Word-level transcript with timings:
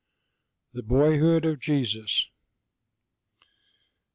THE 0.73 0.81
BOYHOOD 0.81 1.45
OF 1.45 1.59
JESUS. 1.59 2.25